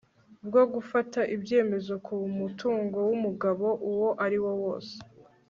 [0.47, 4.95] bwo gufata ibyemezo ku mutungo w'umugabo uwo ariwo wose